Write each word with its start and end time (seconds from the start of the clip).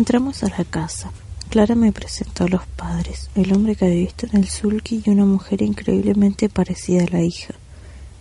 Entramos 0.00 0.42
a 0.42 0.48
la 0.48 0.64
casa. 0.64 1.12
Clara 1.50 1.74
me 1.74 1.92
presentó 1.92 2.44
a 2.44 2.48
los 2.48 2.66
padres, 2.68 3.28
el 3.34 3.52
hombre 3.52 3.76
que 3.76 3.84
había 3.84 3.98
visto 3.98 4.26
en 4.26 4.38
el 4.38 4.48
sulky 4.48 5.02
y 5.04 5.10
una 5.10 5.26
mujer 5.26 5.60
increíblemente 5.60 6.48
parecida 6.48 7.04
a 7.04 7.10
la 7.12 7.20
hija, 7.20 7.52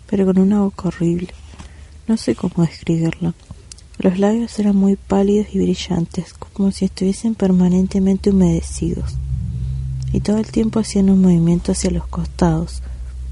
pero 0.05 0.25
con 0.25 0.39
una 0.39 0.59
boca 0.59 0.89
horrible. 0.89 1.29
No 2.05 2.17
sé 2.17 2.35
cómo 2.35 2.65
describirla. 2.65 3.33
Los 3.97 4.19
labios 4.19 4.59
eran 4.59 4.75
muy 4.75 4.97
pálidos 4.97 5.47
y 5.53 5.59
brillantes, 5.59 6.33
como 6.33 6.71
si 6.71 6.83
estuviesen 6.83 7.33
permanentemente 7.33 8.31
humedecidos. 8.31 9.15
Y 10.11 10.19
todo 10.19 10.37
el 10.37 10.51
tiempo 10.51 10.81
hacían 10.81 11.09
un 11.09 11.21
movimiento 11.21 11.71
hacia 11.71 11.91
los 11.91 12.05
costados, 12.07 12.83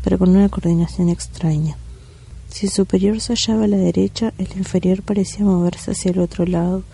pero 0.06 0.18
con 0.18 0.30
una 0.30 0.48
coordinación 0.48 1.10
extraña. 1.10 1.76
Si 2.48 2.68
el 2.68 2.72
superior 2.72 3.20
se 3.20 3.34
hallaba 3.34 3.66
a 3.66 3.68
la 3.68 3.76
derecha, 3.76 4.34
el 4.38 4.48
inferior 4.56 5.02
parecía 5.02 5.44
moverse 5.44 5.92
hacia 5.92 6.12
el 6.12 6.20
otro 6.20 6.46
lado 6.46 6.86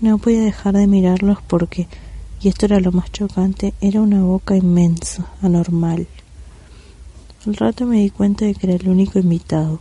no 0.00 0.18
podía 0.18 0.40
dejar 0.42 0.74
de 0.74 0.86
mirarlos 0.86 1.38
porque, 1.46 1.86
y 2.40 2.48
esto 2.48 2.66
era 2.66 2.80
lo 2.80 2.92
más 2.92 3.12
chocante, 3.12 3.74
era 3.80 4.00
una 4.00 4.22
boca 4.22 4.56
inmensa, 4.56 5.26
anormal. 5.42 6.06
Al 7.46 7.56
rato 7.56 7.86
me 7.86 7.98
di 7.98 8.10
cuenta 8.10 8.44
de 8.44 8.54
que 8.54 8.66
era 8.66 8.76
el 8.76 8.88
único 8.88 9.18
invitado. 9.18 9.80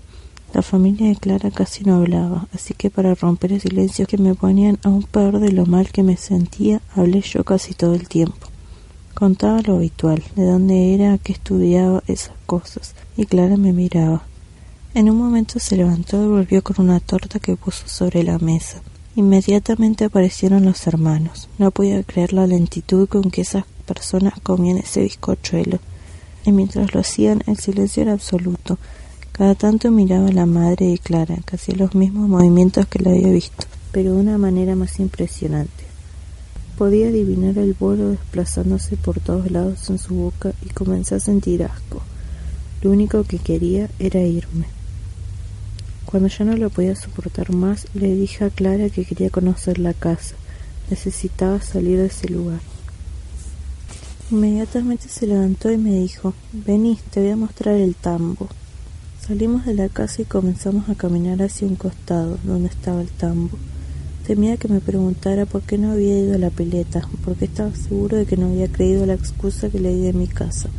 La 0.54 0.62
familia 0.62 1.08
de 1.08 1.16
Clara 1.16 1.52
casi 1.52 1.84
no 1.84 1.96
hablaba, 1.96 2.48
así 2.54 2.74
que 2.74 2.90
para 2.90 3.16
romper 3.16 3.54
el 3.54 3.62
silencio 3.62 4.08
que 4.08 4.18
me 4.18 4.36
ponían 4.36 4.80
aún 4.84 5.04
peor 5.04 5.40
de 5.40 5.52
lo 5.52 5.66
mal 5.66 5.92
que 5.92 6.04
me 6.04 6.18
sentía, 6.18 6.82
hablé 6.96 7.22
yo 7.22 7.44
casi 7.44 7.74
todo 7.74 7.94
el 7.94 8.08
tiempo. 8.08 8.48
Contaba 9.14 9.62
lo 9.62 9.76
habitual, 9.76 10.24
de 10.36 10.46
dónde 10.46 10.96
era, 10.96 11.18
que 11.18 11.34
estudiaba, 11.34 12.04
esas 12.08 12.36
cosas, 12.46 12.96
y 13.16 13.26
Clara 13.26 13.58
me 13.58 13.74
miraba. 13.74 14.24
En 14.94 15.10
un 15.10 15.18
momento 15.18 15.60
se 15.60 15.78
levantó 15.78 16.24
y 16.24 16.28
volvió 16.28 16.64
con 16.64 16.84
una 16.84 17.00
torta 17.00 17.40
que 17.40 17.56
puso 17.56 17.88
sobre 17.88 18.24
la 18.24 18.40
mesa. 18.40 18.82
Inmediatamente 19.20 20.06
aparecieron 20.06 20.64
los 20.64 20.88
hermanos. 20.88 21.50
No 21.58 21.72
podía 21.72 22.02
creer 22.04 22.32
la 22.32 22.48
lentitud 22.48 23.10
con 23.10 23.32
que 23.32 23.42
esas 23.42 23.66
personas 23.86 24.40
comían 24.42 24.78
ese 24.78 25.02
bizcochuelo. 25.02 25.80
Y 26.46 26.54
mientras 26.54 26.94
lo 26.94 27.02
hacían, 27.02 27.44
el 27.46 27.58
silencio 27.58 28.02
era 28.02 28.14
absoluto. 28.14 28.78
Cada 29.34 29.56
tanto 29.56 29.92
miraba 29.92 30.30
a 30.30 30.32
la 30.32 30.46
madre 30.46 30.86
de 30.86 30.98
Clara, 31.00 31.36
que 31.46 31.58
hacía 31.58 31.76
los 31.76 31.96
mismos 31.96 32.30
movimientos 32.30 32.88
que 32.88 33.00
la 33.00 33.10
había 33.10 33.30
visto, 33.30 33.66
pero 33.92 34.14
de 34.14 34.22
una 34.22 34.38
manera 34.38 34.78
más 34.78 35.02
impresionante. 35.02 35.84
Podía 36.78 37.10
adivinar 37.10 37.58
el 37.58 37.74
bolo 37.74 38.12
desplazándose 38.12 38.96
por 38.96 39.20
todos 39.20 39.52
lados 39.52 39.90
en 39.90 40.00
su 40.00 40.16
boca 40.16 40.54
y 40.66 40.70
comencé 40.70 41.16
a 41.16 41.20
sentir 41.20 41.64
asco. 41.64 42.02
Lo 42.82 42.92
único 42.92 43.26
que 43.26 43.40
quería 43.40 43.90
era 44.00 44.22
irme. 44.22 44.79
Cuando 46.10 46.28
ya 46.28 46.44
no 46.44 46.58
lo 46.58 46.72
podía 46.72 46.96
soportar 46.96 47.54
más, 47.54 47.86
le 47.94 48.16
dije 48.16 48.44
a 48.44 48.50
Clara 48.50 48.90
que 48.90 49.06
quería 49.06 49.30
conocer 49.30 49.78
la 49.78 49.94
casa. 49.94 50.34
Necesitaba 50.90 51.62
salir 51.62 52.00
de 52.00 52.08
ese 52.08 52.30
lugar. 52.30 52.62
Inmediatamente 54.32 55.08
se 55.08 55.28
levantó 55.28 55.70
y 55.70 55.78
me 55.78 55.92
dijo, 55.92 56.34
vení, 56.52 56.98
te 57.12 57.20
voy 57.22 57.30
a 57.30 57.36
mostrar 57.36 57.76
el 57.76 57.94
tambo. 57.94 58.48
Salimos 59.22 59.68
de 59.68 59.76
la 59.76 59.88
casa 59.88 60.24
y 60.24 60.26
comenzamos 60.26 60.90
a 60.90 60.96
caminar 60.96 61.44
hacia 61.44 61.68
un 61.68 61.76
costado, 61.76 62.40
donde 62.44 62.70
estaba 62.70 63.02
el 63.02 63.10
tambo. 63.10 63.60
Temía 64.26 64.58
que 64.58 64.68
me 64.68 64.82
preguntara 64.82 65.46
por 65.46 65.62
qué 65.62 65.78
no 65.78 65.92
había 65.92 66.18
ido 66.18 66.34
a 66.34 66.40
la 66.40 66.50
pileta, 66.50 67.08
porque 67.24 67.46
estaba 67.46 67.72
seguro 67.76 68.18
de 68.18 68.26
que 68.26 68.36
no 68.36 68.48
había 68.48 68.68
creído 68.68 69.06
la 69.06 69.14
excusa 69.14 69.70
que 69.70 69.80
le 69.80 69.94
di 69.94 70.02
de 70.02 70.14
mi 70.14 70.28
casa. 70.28 70.70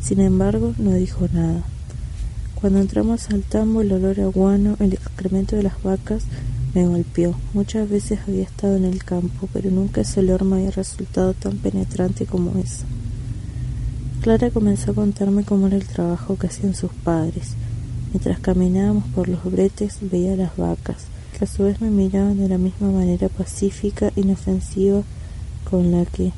Sin 0.00 0.20
embargo, 0.20 0.74
no 0.78 0.92
dijo 0.92 1.26
nada. 1.32 1.64
Cuando 2.60 2.78
entramos 2.78 3.30
al 3.30 3.42
tambo, 3.42 3.80
el 3.80 3.90
olor 3.90 4.20
a 4.20 4.26
guano, 4.26 4.76
el 4.80 4.92
excremento 4.92 5.56
de 5.56 5.62
las 5.62 5.82
vacas, 5.82 6.24
me 6.74 6.86
golpeó. 6.86 7.34
Muchas 7.54 7.88
veces 7.88 8.18
había 8.28 8.42
estado 8.42 8.76
en 8.76 8.84
el 8.84 9.02
campo, 9.02 9.48
pero 9.54 9.70
nunca 9.70 10.02
ese 10.02 10.20
olor 10.20 10.44
me 10.44 10.56
había 10.56 10.70
resultado 10.70 11.32
tan 11.32 11.56
penetrante 11.56 12.26
como 12.26 12.58
ese. 12.58 12.84
Clara 14.20 14.50
comenzó 14.50 14.90
a 14.90 14.94
contarme 14.94 15.42
cómo 15.42 15.68
era 15.68 15.76
el 15.76 15.86
trabajo 15.86 16.36
que 16.36 16.48
hacían 16.48 16.74
sus 16.74 16.92
padres. 16.92 17.54
Mientras 18.12 18.38
caminábamos 18.40 19.04
por 19.14 19.30
los 19.30 19.42
bretes, 19.42 19.96
veía 20.02 20.36
las 20.36 20.54
vacas, 20.58 21.06
que 21.38 21.44
a 21.44 21.48
su 21.48 21.62
vez 21.62 21.80
me 21.80 21.88
miraban 21.88 22.36
de 22.36 22.48
la 22.48 22.58
misma 22.58 22.90
manera 22.90 23.30
pacífica, 23.30 24.12
inofensiva, 24.16 25.02
con 25.70 25.90
la 25.92 26.04
que 26.04 26.32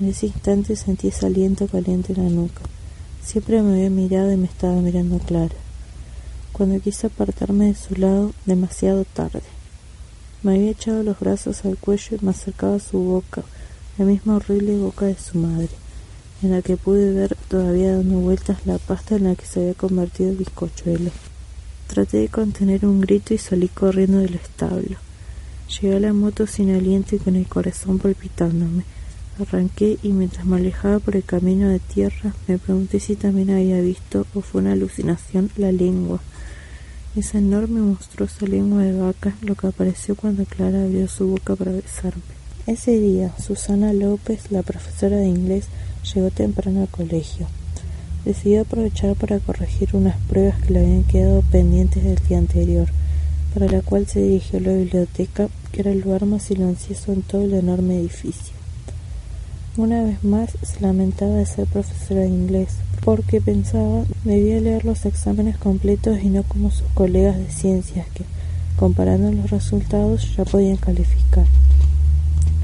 en 0.00 0.08
ese 0.08 0.26
instante 0.26 0.76
sentí 0.76 1.08
ese 1.08 1.24
aliento 1.24 1.66
caliente 1.66 2.12
en 2.12 2.24
la 2.24 2.28
nuca. 2.28 2.60
Siempre 3.24 3.62
me 3.62 3.74
había 3.74 3.90
mirado 3.90 4.32
y 4.32 4.36
me 4.36 4.46
estaba 4.46 4.74
mirando 4.74 5.18
Clara. 5.20 5.54
Cuando 6.52 6.80
quise 6.80 7.06
apartarme 7.06 7.66
de 7.66 7.74
su 7.74 7.94
lado, 7.94 8.32
demasiado 8.46 9.04
tarde. 9.04 9.42
Me 10.42 10.56
había 10.56 10.72
echado 10.72 11.02
los 11.04 11.20
brazos 11.20 11.64
al 11.64 11.78
cuello 11.78 12.16
y 12.20 12.24
me 12.24 12.32
acercaba 12.32 12.74
a 12.74 12.80
su 12.80 12.98
boca, 12.98 13.42
la 13.96 14.04
misma 14.04 14.36
horrible 14.36 14.76
boca 14.76 15.06
de 15.06 15.16
su 15.16 15.38
madre, 15.38 15.68
en 16.42 16.50
la 16.50 16.62
que 16.62 16.76
pude 16.76 17.12
ver 17.14 17.36
todavía 17.48 17.96
dando 17.96 18.16
vueltas 18.16 18.66
la 18.66 18.78
pasta 18.78 19.14
en 19.14 19.24
la 19.24 19.36
que 19.36 19.46
se 19.46 19.60
había 19.60 19.74
convertido 19.74 20.30
el 20.30 20.36
bizcochuelo. 20.36 21.12
Traté 21.86 22.18
de 22.18 22.28
contener 22.28 22.84
un 22.84 23.00
grito 23.00 23.34
y 23.34 23.38
salí 23.38 23.68
corriendo 23.68 24.18
del 24.18 24.34
establo. 24.34 24.96
Llegué 25.68 25.96
a 25.96 26.00
la 26.00 26.12
moto 26.12 26.46
sin 26.48 26.74
aliento 26.74 27.14
y 27.14 27.18
con 27.20 27.36
el 27.36 27.46
corazón 27.46 27.98
palpitándome. 27.98 28.82
Arranqué 29.40 29.98
y 30.02 30.10
mientras 30.10 30.44
me 30.44 30.56
alejaba 30.56 30.98
por 30.98 31.16
el 31.16 31.24
camino 31.24 31.68
de 31.68 31.78
tierra 31.78 32.34
me 32.46 32.58
pregunté 32.58 33.00
si 33.00 33.16
también 33.16 33.48
había 33.48 33.80
visto 33.80 34.26
o 34.34 34.42
fue 34.42 34.60
una 34.60 34.72
alucinación 34.72 35.50
la 35.56 35.72
lengua. 35.72 36.20
Esa 37.16 37.38
enorme 37.38 37.80
monstruosa 37.80 38.46
lengua 38.46 38.82
de 38.82 38.98
vaca, 38.98 39.34
lo 39.40 39.54
que 39.54 39.68
apareció 39.68 40.16
cuando 40.16 40.44
Clara 40.44 40.82
abrió 40.84 41.08
su 41.08 41.28
boca 41.28 41.56
para 41.56 41.72
besarme. 41.72 42.22
Ese 42.66 42.98
día, 42.98 43.34
Susana 43.38 43.94
López, 43.94 44.50
la 44.50 44.62
profesora 44.62 45.16
de 45.16 45.28
inglés, 45.28 45.66
llegó 46.14 46.30
temprano 46.30 46.82
al 46.82 46.88
colegio. 46.88 47.46
Decidió 48.26 48.62
aprovechar 48.62 49.16
para 49.16 49.40
corregir 49.40 49.90
unas 49.94 50.16
pruebas 50.28 50.60
que 50.62 50.74
le 50.74 50.80
habían 50.80 51.04
quedado 51.04 51.42
pendientes 51.50 52.04
del 52.04 52.20
día 52.28 52.38
anterior, 52.38 52.88
para 53.54 53.66
la 53.66 53.80
cual 53.80 54.06
se 54.06 54.20
dirigió 54.20 54.58
a 54.58 54.62
la 54.62 54.74
biblioteca, 54.74 55.48
que 55.72 55.80
era 55.80 55.90
el 55.90 56.00
lugar 56.00 56.26
más 56.26 56.44
silencioso 56.44 57.12
en 57.12 57.22
todo 57.22 57.42
el 57.42 57.54
enorme 57.54 57.98
edificio. 57.98 58.61
Una 59.74 60.02
vez 60.04 60.22
más 60.22 60.50
se 60.62 60.80
lamentaba 60.80 61.36
de 61.36 61.46
ser 61.46 61.66
profesora 61.66 62.20
de 62.20 62.28
inglés, 62.28 62.74
porque 63.02 63.40
pensaba 63.40 64.04
debía 64.22 64.60
leer 64.60 64.84
los 64.84 65.06
exámenes 65.06 65.56
completos 65.56 66.18
y 66.22 66.28
no 66.28 66.42
como 66.42 66.70
sus 66.70 66.86
colegas 66.88 67.38
de 67.38 67.50
ciencias 67.50 68.06
que, 68.08 68.24
comparando 68.76 69.32
los 69.32 69.50
resultados, 69.50 70.36
ya 70.36 70.44
podían 70.44 70.76
calificar. 70.76 71.46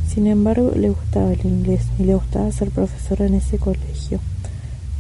Sin 0.07 0.27
embargo, 0.27 0.73
le 0.77 0.91
gustaba 0.91 1.33
el 1.33 1.47
inglés 1.47 1.87
y 1.99 2.05
le 2.05 2.15
gustaba 2.15 2.53
ser 2.53 2.69
profesora 2.69 3.25
en 3.25 3.37
ese 3.37 3.57
colegio. 3.57 4.21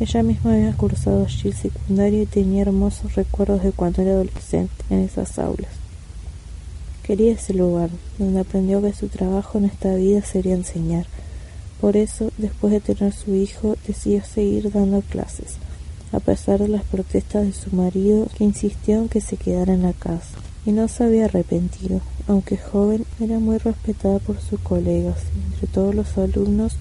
Ella 0.00 0.22
misma 0.22 0.55
había 0.55 0.72
cursado 0.72 1.26
allí 1.26 1.49
el 1.49 1.55
secundario 1.55 2.22
y 2.22 2.26
tenía 2.26 2.62
hermosos 2.62 3.16
recuerdos 3.16 3.62
de 3.62 3.72
cuando 3.72 4.00
era 4.00 4.12
adolescente 4.12 4.72
en 4.88 5.00
esas 5.00 5.38
aulas. 5.38 5.72
Quería 7.02 7.34
ese 7.34 7.52
lugar, 7.52 7.90
donde 8.19 8.40
aprendió 8.40 8.81
que 8.81 8.94
su 8.94 9.08
trabajo 9.08 9.58
en 9.58 9.66
esta 9.66 9.94
vida 9.94 10.22
sería 10.22 10.55
enseñar, 10.55 11.05
por 11.80 11.96
eso, 11.96 12.32
después 12.38 12.72
de 12.72 12.80
tener 12.80 13.12
su 13.12 13.34
hijo, 13.34 13.76
decidió 13.86 14.25
seguir 14.25 14.72
dando 14.72 15.00
clases, 15.02 15.56
a 16.12 16.19
pesar 16.19 16.58
de 16.58 16.69
las 16.69 16.82
protestas 16.84 17.46
de 17.46 17.52
su 17.52 17.75
marido, 17.75 18.26
que 18.36 18.44
insistió 18.44 18.96
en 18.96 19.08
que 19.08 19.20
se 19.20 19.36
quedara 19.36 19.75
en 19.75 19.82
la 19.82 19.92
casa. 19.92 20.38
Y 20.66 20.72
no 20.72 20.88
se 20.88 21.04
había 21.04 21.26
arrepentido. 21.26 22.00
Aunque 22.26 22.58
joven, 22.58 23.06
era 23.20 23.38
muy 23.38 23.58
respetada 23.58 24.19
por 24.19 24.40
sus 24.40 24.60
colegas 24.60 25.19
entre 25.52 25.66
todos 25.69 25.94
los 25.94 26.19
alumnos 26.19 26.76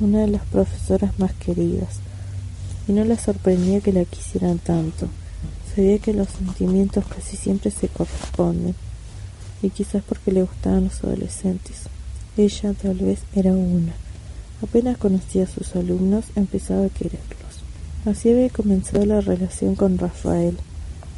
una 0.00 0.20
de 0.20 0.28
las 0.28 0.44
profesoras 0.46 1.18
más 1.18 1.32
queridas. 1.34 2.00
Y 2.88 2.92
no 2.92 3.04
le 3.04 3.16
sorprendía 3.16 3.80
que 3.80 3.92
la 3.92 4.04
quisieran 4.04 4.58
tanto. 4.58 5.08
Sabía 5.74 5.98
que 5.98 6.14
los 6.14 6.28
sentimientos 6.28 7.04
casi 7.06 7.36
siempre 7.36 7.70
se 7.70 7.88
corresponden, 7.88 8.74
y 9.62 9.70
quizás 9.70 10.02
porque 10.02 10.32
le 10.32 10.42
gustaban 10.42 10.84
los 10.84 11.04
adolescentes. 11.04 11.82
Ella 12.36 12.72
tal 12.72 12.96
vez 12.96 13.20
era 13.34 13.52
una. 13.52 13.92
Apenas 14.62 14.98
conocía 14.98 15.44
a 15.44 15.46
sus 15.46 15.74
alumnos, 15.74 16.26
empezaba 16.36 16.84
a 16.84 16.88
quererlos. 16.88 17.64
Así 18.04 18.30
había 18.30 18.48
comenzado 18.50 19.04
la 19.06 19.20
relación 19.20 19.74
con 19.74 19.98
Rafael. 19.98 20.56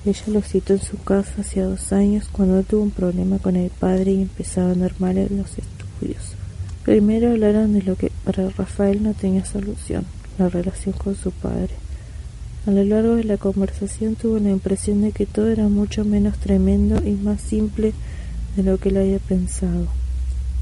Ella 0.05 0.25
lo 0.27 0.43
citó 0.43 0.73
en 0.73 0.81
su 0.81 0.97
casa 0.99 1.33
hacía 1.41 1.65
dos 1.65 1.93
años 1.93 2.29
cuando 2.31 2.63
tuvo 2.63 2.83
un 2.83 2.91
problema 2.91 3.39
con 3.39 3.57
el 3.57 3.71
padre 3.71 4.13
y 4.13 4.23
empezaba 4.23 4.69
a 4.69 4.73
andar 4.73 4.93
mal 4.99 5.17
en 5.17 5.39
los 5.39 5.51
estudios. 5.59 6.35
Primero 6.85 7.31
hablaron 7.31 7.75
de 7.75 7.83
lo 7.83 7.95
que 7.95 8.11
para 8.25 8.49
Rafael 8.51 9.03
no 9.03 9.15
tenía 9.15 9.45
solución, 9.45 10.05
la 10.39 10.49
relación 10.49 10.95
con 10.95 11.15
su 11.15 11.31
padre. 11.31 11.75
A 12.67 12.71
lo 12.71 12.83
largo 12.85 13.17
de 13.17 13.25
la 13.25 13.37
conversación 13.37 14.17
tuvo 14.17 14.39
la 14.39 14.51
impresión 14.51 15.03
de 15.03 15.13
que 15.13 15.27
todo 15.27 15.49
era 15.49 15.69
mucho 15.69 16.05
menos 16.05 16.39
tremendo 16.39 17.01
y 17.05 17.13
más 17.13 17.41
simple 17.41 17.93
de 18.57 18.63
lo 18.65 18.79
que 18.79 18.89
él 18.89 18.97
había 18.97 19.19
pensado. 19.19 19.87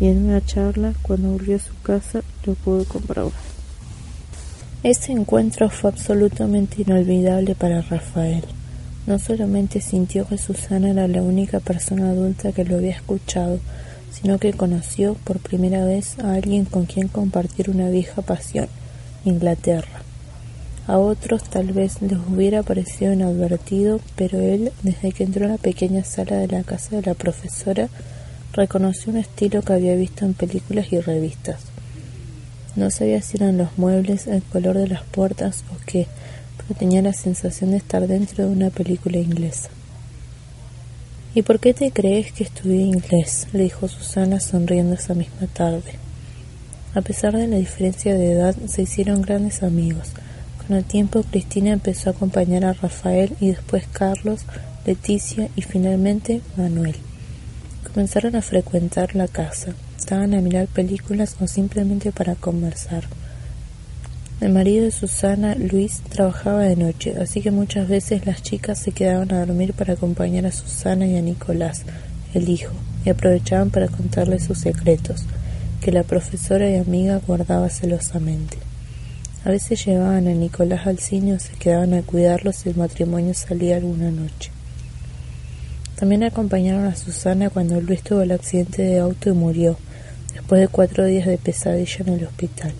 Y 0.01 0.09
en 0.09 0.25
una 0.25 0.45
charla, 0.45 0.95
cuando 1.03 1.31
volvió 1.31 1.57
a 1.57 1.61
su 1.61 1.75
casa, 1.83 2.23
lo 2.47 2.55
pudo 2.55 2.85
comprobar. 2.87 3.33
Ese 4.83 5.13
encuentro 5.13 5.69
fue 5.69 5.91
absolutamente 5.91 6.81
inolvidable 6.81 7.55
para 7.55 7.83
Rafael. 7.83 8.45
No 9.07 9.19
solamente 9.19 9.83
sintió 9.83 10.27
que 10.27 10.39
Susana 10.39 10.91
era 10.91 11.07
la 11.07 11.21
única 11.21 11.61
persona 11.61 12.11
adulta 12.11 12.53
que 12.53 12.65
lo 12.65 12.77
había 12.77 12.93
escuchado, 12.93 13.61
sino 14.11 14.39
que 14.39 14.55
conoció 14.55 15.15
por 15.25 15.39
primera 15.39 15.85
vez 15.85 16.19
a 16.19 16.33
alguien 16.33 16.65
con 16.65 16.87
quien 16.87 17.09
compartir 17.09 17.69
una 17.69 17.91
vieja 17.91 18.23
pasión, 18.23 18.69
Inglaterra. 19.27 20.03
A 20.87 20.99
otros 20.99 21.45
tal 21.45 21.73
vez 21.73 22.01
les 22.01 22.19
hubiera 22.29 22.63
parecido 22.63 23.13
inadvertido, 23.13 24.01
pero 24.17 24.41
él, 24.41 24.73
desde 24.83 25.13
que 25.13 25.25
entró 25.25 25.45
en 25.45 25.53
la 25.53 25.59
pequeña 25.59 26.05
sala 26.05 26.37
de 26.37 26.49
la 26.49 26.65
casa 26.65 26.97
de 26.97 27.03
la 27.03 27.15
profesora, 27.15 27.89
reconoció 28.53 29.13
un 29.13 29.19
estilo 29.19 29.63
que 29.63 29.73
había 29.73 29.95
visto 29.95 30.25
en 30.25 30.35
películas 30.35 30.93
y 30.93 31.01
revistas. 31.01 31.63
No 32.77 32.91
sabía 32.91 33.21
si 33.23 33.37
eran 33.37 33.59
los 33.59 33.77
muebles, 33.79 34.27
el 34.27 34.43
color 34.43 34.79
de 34.79 34.89
las 34.89 35.03
puertas 35.05 35.65
o 35.73 35.77
qué, 35.87 36.07
pero 36.57 36.79
tenía 36.79 37.03
la 37.03 37.13
sensación 37.13 37.73
de 37.73 37.79
estar 37.79 38.07
dentro 38.07 38.47
de 38.47 38.53
una 38.53 38.71
película 38.71 39.19
inglesa. 39.19 39.71
¿Y 41.35 41.43
por 41.43 41.61
qué 41.61 41.75
te 41.75 41.93
crees 41.93 42.33
que 42.33 42.45
estudié 42.45 42.83
inglés? 42.83 43.47
le 43.53 43.65
dijo 43.65 43.87
Susana 43.87 44.41
sonriendo 44.41 44.95
esa 44.95 45.15
misma 45.15 45.47
tarde. 45.47 45.95
A 46.95 47.03
pesar 47.03 47.37
de 47.37 47.47
la 47.47 47.57
diferencia 47.57 48.15
de 48.15 48.33
edad, 48.33 48.57
se 48.67 48.83
hicieron 48.83 49.23
grandes 49.23 49.63
amigos. 49.63 50.09
Con 50.67 50.77
el 50.77 50.85
tiempo, 50.85 51.23
Cristina 51.23 51.73
empezó 51.73 52.11
a 52.11 52.13
acompañar 52.13 52.65
a 52.65 52.73
Rafael 52.73 53.37
y 53.41 53.49
después 53.49 53.85
Carlos, 53.93 54.41
Leticia 54.85 55.49
y 55.55 55.63
finalmente 55.63 56.41
Manuel. 56.57 56.97
Comenzaron 57.93 58.37
a 58.37 58.43
frecuentar 58.43 59.17
la 59.17 59.27
casa, 59.27 59.75
estaban 59.99 60.33
a 60.35 60.41
mirar 60.41 60.69
películas 60.69 61.37
o 61.41 61.49
simplemente 61.49 62.13
para 62.13 62.37
conversar. 62.37 63.03
El 64.41 64.53
marido 64.53 64.85
de 64.85 64.93
Susana, 64.93 65.57
Luis, 65.57 66.01
trabajaba 66.09 66.61
de 66.61 66.77
noche, 66.77 67.17
así 67.21 67.43
que 67.43 67.51
muchas 67.51 67.89
veces 67.89 68.27
las 68.27 68.45
chicas 68.45 68.79
se 68.79 68.93
quedaban 68.93 69.35
a 69.35 69.45
dormir 69.45 69.75
para 69.75 69.95
acompañar 69.95 70.47
a 70.47 70.53
Susana 70.53 71.05
y 71.09 71.17
a 71.17 71.21
Nicolás, 71.21 71.83
el 72.33 72.49
hijo, 72.49 72.73
y 73.05 73.11
aprovechaban 73.11 73.71
para 73.71 73.89
contarle 73.89 74.39
sus 74.39 74.59
secretos, 74.59 75.27
que 75.81 75.91
la 75.91 76.05
profesora 76.05 76.71
y 76.71 76.77
amiga 76.77 77.21
guardaba 77.27 77.69
celosamente. 77.71 78.57
A 79.45 79.51
veces 79.51 79.85
llevaban 79.85 80.29
a 80.29 80.33
Nicolás 80.33 80.87
al 80.87 81.01
cine 81.01 81.35
o 81.35 81.41
se 81.41 81.55
quedaban 81.55 81.95
a 81.95 82.03
cuidarlo 82.03 82.53
si 82.53 82.69
el 82.69 82.77
matrimonio 82.77 83.35
salía 83.35 83.79
alguna 83.79 84.13
noche. 84.13 84.53
También 86.01 86.23
acompañaron 86.23 86.87
a 86.87 86.97
Susana 86.97 87.51
cuando 87.51 87.79
Luis 87.79 88.03
tuvo 88.03 88.23
el 88.23 88.33
accidente 88.33 88.81
de 88.81 89.01
auto 89.01 89.29
y 89.29 89.33
murió, 89.35 89.77
después 90.33 90.63
de 90.63 90.69
cuatro 90.69 91.05
días 91.05 91.27
de 91.27 91.37
pesadilla 91.37 91.99
en 92.07 92.15
el 92.15 92.25
hospital. 92.25 92.73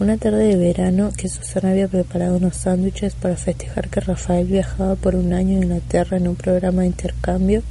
Una 0.00 0.16
tarde 0.16 0.48
de 0.48 0.56
verano 0.56 1.12
que 1.16 1.28
Susana 1.28 1.70
había 1.70 1.86
preparado 1.86 2.38
unos 2.38 2.56
sándwiches 2.56 3.14
para 3.14 3.36
festejar 3.36 3.90
que 3.90 4.00
Rafael 4.00 4.48
viajaba 4.48 4.96
por 4.96 5.14
un 5.14 5.32
año 5.32 5.60
a 5.60 5.62
Inglaterra 5.62 6.16
en 6.16 6.26
un 6.26 6.34
programa 6.34 6.82
de 6.82 6.88
intercambio, 6.88 7.62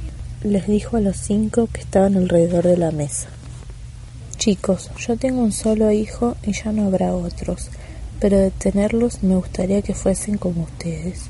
les 0.42 0.66
dijo 0.66 0.96
a 0.96 1.02
los 1.02 1.18
cinco 1.18 1.68
que 1.70 1.82
estaban 1.82 2.16
alrededor 2.16 2.64
de 2.64 2.78
la 2.78 2.92
mesa. 2.92 3.28
Chicos, 4.38 4.90
yo 4.96 5.18
tengo 5.18 5.42
un 5.42 5.52
solo 5.52 5.92
hijo 5.92 6.34
y 6.42 6.54
ya 6.54 6.72
no 6.72 6.86
habrá 6.86 7.14
otros, 7.14 7.68
pero 8.20 8.38
de 8.38 8.52
tenerlos 8.52 9.22
me 9.22 9.36
gustaría 9.36 9.82
que 9.82 9.92
fuesen 9.94 10.38
como 10.38 10.62
ustedes. 10.62 11.28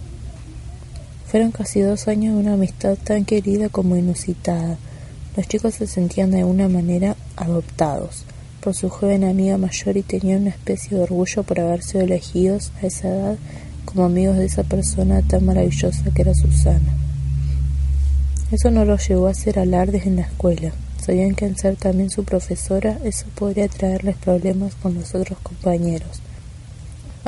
Fueron 1.32 1.50
casi 1.50 1.80
dos 1.80 2.08
años 2.08 2.34
de 2.34 2.40
una 2.40 2.52
amistad 2.52 2.98
tan 3.02 3.24
querida 3.24 3.70
como 3.70 3.96
inusitada. 3.96 4.76
Los 5.34 5.48
chicos 5.48 5.76
se 5.76 5.86
sentían 5.86 6.30
de 6.30 6.40
alguna 6.40 6.68
manera 6.68 7.16
adoptados 7.36 8.26
por 8.60 8.74
su 8.74 8.90
joven 8.90 9.24
amiga 9.24 9.56
mayor 9.56 9.96
y 9.96 10.02
tenían 10.02 10.42
una 10.42 10.50
especie 10.50 10.94
de 10.94 11.04
orgullo 11.04 11.42
por 11.42 11.58
haber 11.58 11.82
sido 11.82 12.04
elegidos 12.04 12.70
a 12.82 12.86
esa 12.86 13.08
edad 13.08 13.38
como 13.86 14.04
amigos 14.04 14.36
de 14.36 14.44
esa 14.44 14.62
persona 14.62 15.22
tan 15.22 15.46
maravillosa 15.46 16.10
que 16.14 16.20
era 16.20 16.34
Susana. 16.34 16.92
Eso 18.50 18.70
no 18.70 18.84
los 18.84 19.08
llevó 19.08 19.28
a 19.28 19.30
hacer 19.30 19.58
alardes 19.58 20.04
en 20.04 20.16
la 20.16 20.22
escuela. 20.22 20.72
Sabían 21.00 21.34
que 21.34 21.46
al 21.46 21.56
ser 21.56 21.76
también 21.76 22.10
su 22.10 22.24
profesora 22.24 22.98
eso 23.04 23.24
podría 23.34 23.68
traerles 23.68 24.16
problemas 24.16 24.74
con 24.74 24.92
los 24.92 25.14
otros 25.14 25.38
compañeros. 25.38 26.20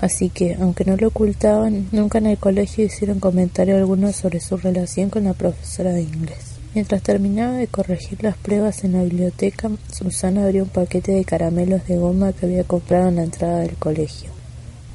Así 0.05 0.29
que, 0.29 0.55
aunque 0.61 0.85
no 0.85 0.99
lo 0.99 1.09
ocultaban, 1.09 1.89
nunca 1.91 2.19
en 2.19 2.27
el 2.27 2.37
colegio 2.37 2.85
hicieron 2.85 3.21
comentario 3.21 3.75
alguno 3.75 4.13
sobre 4.13 4.39
su 4.39 4.59
relación 4.59 5.09
con 5.09 5.25
la 5.25 5.33
profesora 5.33 5.95
de 5.95 6.03
inglés. 6.03 6.59
Mientras 6.75 7.01
terminaba 7.01 7.55
de 7.55 7.69
corregir 7.69 8.23
las 8.23 8.37
pruebas 8.37 8.85
en 8.85 8.93
la 8.93 9.03
biblioteca, 9.03 9.71
Susana 9.91 10.45
abrió 10.45 10.65
un 10.65 10.69
paquete 10.69 11.13
de 11.13 11.25
caramelos 11.25 11.87
de 11.87 11.97
goma 11.97 12.35
que 12.35 12.45
había 12.45 12.65
comprado 12.65 13.09
en 13.09 13.17
la 13.17 13.23
entrada 13.23 13.61
del 13.61 13.77
colegio. 13.77 14.29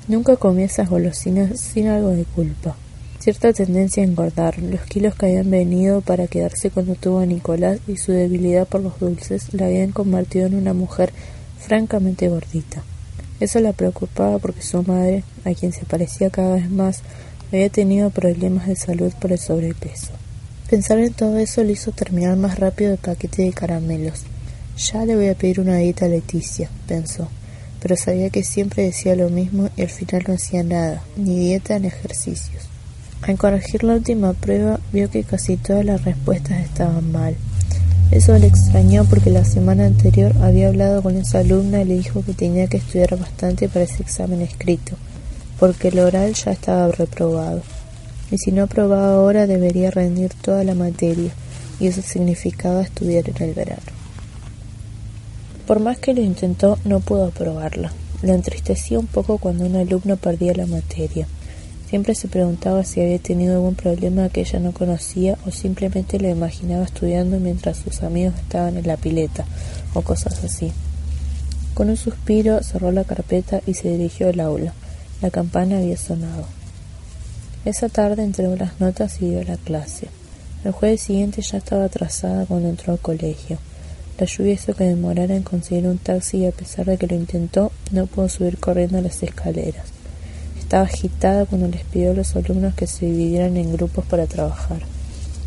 Nunca 0.08 0.36
comía 0.36 0.68
esas 0.68 0.92
golosinas 0.92 1.60
sin 1.60 1.88
algo 1.88 2.10
de 2.10 2.26
culpa. 2.26 2.76
Cierta 3.18 3.52
tendencia 3.52 4.04
a 4.04 4.06
engordar, 4.06 4.60
los 4.60 4.82
kilos 4.82 5.16
que 5.16 5.26
habían 5.26 5.50
venido 5.50 6.02
para 6.02 6.28
quedarse 6.28 6.70
cuando 6.70 6.94
tuvo 6.94 7.18
a 7.18 7.26
Nicolás 7.26 7.80
y 7.88 7.98
su 7.98 8.12
debilidad 8.12 8.68
por 8.68 8.82
los 8.82 9.00
dulces 9.00 9.56
la 9.56 9.66
habían 9.66 9.92
convertido 9.92 10.46
en 10.46 10.54
una 10.54 10.76
mujer 10.76 11.12
francamente 11.58 12.30
gordita. 12.30 12.84
Eso 13.40 13.60
la 13.60 13.74
preocupaba 13.74 14.38
porque 14.40 14.62
su 14.62 14.84
madre, 14.84 15.24
a 15.46 15.54
quien 15.54 15.72
se 15.72 15.86
parecía 15.86 16.30
cada 16.30 16.56
vez 16.56 16.70
más, 16.70 17.02
había 17.52 17.70
tenido 17.70 18.10
problemas 18.10 18.68
de 18.68 18.76
salud 18.76 19.14
por 19.20 19.32
el 19.32 19.40
sobrepeso. 19.40 20.12
Pensar 20.70 21.00
en 21.00 21.14
todo 21.14 21.38
eso 21.38 21.64
le 21.64 21.72
hizo 21.72 21.92
terminar 21.92 22.36
más 22.38 22.60
rápido 22.60 22.92
el 22.92 22.98
paquete 22.98 23.44
de 23.44 23.54
caramelos. 23.54 24.24
Ya 24.78 25.04
le 25.06 25.16
voy 25.16 25.28
a 25.28 25.36
pedir 25.36 25.60
una 25.60 25.78
dieta 25.78 26.06
a 26.06 26.10
Leticia, 26.10 26.69
pensó, 26.88 27.28
pero 27.81 27.96
sabía 27.96 28.30
que 28.30 28.44
siempre 28.44 28.84
decía 28.84 29.16
lo 29.16 29.30
mismo 29.30 29.69
y 29.76 29.81
al 29.81 29.90
final 29.90 30.24
no 30.28 30.36
hacía 30.36 30.64
nada, 30.64 31.02
ni 31.18 31.40
dieta 31.40 31.80
ni 31.80 31.88
ejercicios. 31.88 32.69
Al 33.22 33.38
corregir 33.38 33.84
la 33.84 33.96
última 33.96 34.34
prueba, 34.34 34.80
vio 34.94 35.10
que 35.10 35.24
casi 35.24 35.58
todas 35.58 35.84
las 35.84 36.06
respuestas 36.06 36.60
estaban 36.60 37.12
mal. 37.12 37.36
Eso 38.11 38.37
le 38.37 38.47
extrañó 38.47 39.06
porque 39.06 39.30
la 39.30 39.45
semana 39.45 39.85
anterior 39.85 40.33
había 40.42 40.69
hablado 40.69 41.04
con 41.04 41.16
esa 41.16 41.39
alumna 41.39 41.81
y 41.81 41.85
le 41.85 41.97
dijo 41.97 42.23
que 42.23 42.33
tenía 42.33 42.68
que 42.68 42.78
estudiar 42.78 43.18
bastante 43.18 43.69
para 43.69 43.85
ese 43.85 44.01
examen 44.01 44.42
escrito, 44.42 44.95
porque 45.59 45.89
el 45.89 45.99
oral 45.99 46.33
ya 46.33 46.51
estaba 46.51 46.92
reprobado 46.92 47.61
y 48.31 48.37
si 48.37 48.51
no 48.51 48.63
aprobaba 48.63 49.16
ahora 49.16 49.47
debería 49.47 49.92
rendir 49.92 50.33
toda 50.33 50.63
la 50.63 50.75
materia, 50.75 51.31
y 51.80 51.87
eso 51.87 52.01
significaba 52.01 52.81
estudiar 52.81 53.30
en 53.30 53.44
el 53.44 53.54
verano. 53.54 53.81
Por 55.66 55.80
más 55.80 55.97
que 55.97 56.13
lo 56.13 56.21
intentó, 56.21 56.78
no 56.83 56.99
pudo 56.99 57.25
aprobarla. 57.25 57.92
Le 58.21 58.33
entristecía 58.33 58.99
un 58.99 59.07
poco 59.07 59.37
cuando 59.37 59.66
un 59.66 59.75
alumno 59.75 60.18
perdía 60.18 60.54
la 60.54 60.66
materia. 60.66 61.28
Siempre 61.90 62.14
se 62.14 62.28
preguntaba 62.28 62.84
si 62.84 63.02
había 63.02 63.18
tenido 63.18 63.56
algún 63.56 63.74
problema 63.74 64.30
que 64.30 64.42
ella 64.42 64.60
no 64.60 64.74
conocía 64.74 65.40
o 65.48 65.52
simplemente 65.52 66.19
lo 66.19 66.30
imaginaba 66.30 66.86
estudiando 66.86 67.40
mientras 67.40 67.78
sus 67.78 68.04
amigos 68.04 68.36
estaban 68.36 68.78
en 68.78 68.86
la 68.86 68.96
pileta 68.96 69.44
o 69.96 70.04
cosas 70.04 70.44
así. 70.44 70.72
Con 71.74 71.90
un 71.90 71.98
suspiro 71.98 72.62
cerró 72.62 72.92
la 72.92 73.06
carpeta 73.06 73.62
y 73.66 73.74
se 73.74 73.90
dirigió 73.90 74.30
al 74.30 74.40
aula. 74.40 74.76
La 75.19 75.31
campana 75.31 75.80
había 75.80 75.98
sonado. 75.98 76.46
Esa 77.66 77.90
tarde 77.90 78.24
entregó 78.24 78.56
las 78.56 78.80
notas 78.80 79.19
y 79.24 79.31
dio 79.31 79.44
la 79.44 79.58
clase. 79.58 80.10
El 80.64 80.74
jueves 80.74 81.02
siguiente 81.02 81.42
ya 81.42 81.58
estaba 81.58 81.86
atrasada 81.86 82.46
cuando 82.46 82.69
entró 82.69 82.94
al 82.94 83.00
colegio. 83.00 83.58
La 84.19 84.28
lluvia 84.28 84.54
hizo 84.54 84.76
que 84.76 84.84
demorara 84.84 85.36
en 85.36 85.42
conseguir 85.42 85.88
un 85.88 85.98
taxi 85.98 86.38
y 86.38 86.46
a 86.46 86.52
pesar 86.52 86.86
de 86.86 87.00
que 87.00 87.08
lo 87.08 87.16
intentó, 87.16 87.72
no 87.92 88.06
pudo 88.06 88.30
subir 88.30 88.60
corriendo 88.60 89.02
las 89.02 89.24
escaleras. 89.24 89.99
Estaba 90.69 90.83
agitada 90.83 91.47
cuando 91.47 91.68
les 91.68 91.83
pidió 91.83 92.11
a 92.11 92.14
los 92.14 92.35
alumnos 92.35 92.76
que 92.76 92.85
se 92.85 93.07
dividieran 93.07 93.57
en 93.57 93.73
grupos 93.73 94.06
para 94.06 94.28
trabajar. 94.28 94.78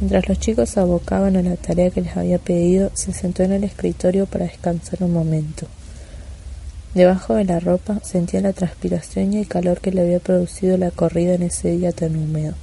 Mientras 0.00 0.29
los 0.29 0.41
chicos 0.41 0.76
abocaban 0.76 1.37
a 1.37 1.43
la 1.43 1.55
tarea 1.55 1.91
que 1.91 2.00
les 2.00 2.17
había 2.17 2.41
pedido, 2.41 2.91
se 2.95 3.12
sentó 3.12 3.45
en 3.45 3.52
el 3.52 3.62
escritorio 3.62 4.26
para 4.26 4.47
descansar 4.47 5.00
un 5.05 5.12
momento. 5.12 5.69
Debajo 6.95 7.37
de 7.37 7.45
la 7.45 7.61
ropa 7.61 8.00
sentía 8.02 8.41
la 8.41 8.52
transpiración 8.52 9.33
y 9.33 9.38
el 9.38 9.47
calor 9.47 9.81
que 9.81 9.93
le 9.93 10.00
había 10.00 10.19
producido 10.19 10.76
la 10.76 10.91
corrida 10.91 11.35
en 11.35 11.45
ese 11.45 11.71
día 11.71 11.93
tan 11.93 12.17
húmedo. 12.17 12.55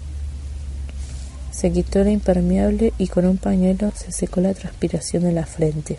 Se 1.51 1.71
quitó 1.71 2.03
la 2.03 2.11
impermeable 2.11 2.91
y 2.97 3.07
con 3.07 3.25
un 3.25 3.37
pañuelo 3.37 3.93
se 3.95 4.11
secó 4.11 4.41
la 4.41 4.53
transpiración 4.53 5.23
de 5.23 5.31
la 5.31 5.45
frente. 5.45 5.97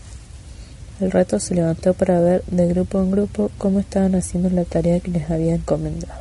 El 1.01 1.11
rato 1.11 1.41
se 1.41 1.55
levantó 1.55 1.95
para 1.95 2.21
ver 2.21 2.45
de 2.49 2.67
grupo 2.67 3.01
en 3.01 3.13
grupo 3.13 3.51
cómo 3.57 3.81
estaban 3.81 4.15
haciendo 4.15 4.51
la 4.51 4.67
tarea 4.67 5.01
que 5.01 5.11
les 5.11 5.31
había 5.31 5.55
encomendado. 5.55 6.20